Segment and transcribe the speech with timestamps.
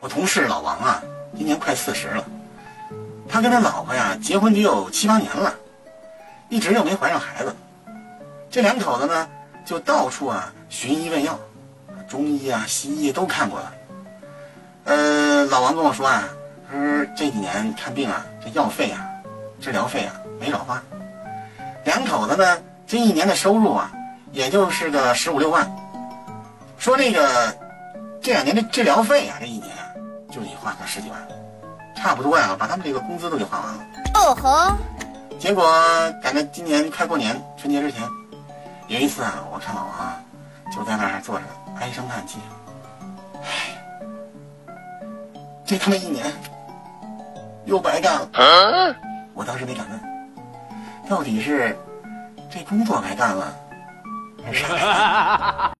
[0.00, 1.02] 我同事老王啊，
[1.36, 2.24] 今年快四十了，
[3.28, 5.54] 他跟他老婆呀结婚得有七八年了，
[6.48, 7.54] 一直又没怀上孩子。
[8.50, 9.28] 这两口子呢，
[9.64, 11.38] 就到处啊寻医问药，
[12.08, 13.72] 中医啊、西医都看过了。
[14.84, 16.28] 呃，老王跟我说啊，
[16.70, 19.08] 他说这几年看病啊，这药费啊、
[19.60, 20.82] 治疗费啊没少花。
[21.84, 23.90] 两口子呢，这一年的收入啊，
[24.32, 25.66] 也就是个十五六万。
[26.78, 27.56] 说这个
[28.24, 29.84] 这两年的治疗费啊，这一年啊
[30.32, 31.20] 就得花个十几万，
[31.94, 33.84] 差不多呀，把他们这个工资都给花完了。
[34.14, 34.74] 哦吼，
[35.38, 35.70] 结果
[36.22, 38.02] 赶在今年快过年春节之前，
[38.88, 40.18] 有一次啊，我看老王啊
[40.74, 41.44] 就在那儿坐着
[41.78, 42.38] 唉声叹气，
[43.42, 43.76] 唉，
[45.66, 46.24] 这他妈一年
[47.66, 48.96] 又白干了。
[49.34, 50.00] 我当时没敢问，
[51.10, 51.76] 到底是
[52.50, 53.54] 这工作白干了，
[54.42, 55.73] 还是啥？